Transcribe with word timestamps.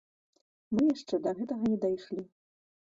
Мы 0.77 0.81
яшчэ 0.93 1.15
да 1.27 1.37
гэтага 1.43 1.63
не 1.77 1.81
дайшлі. 1.87 2.23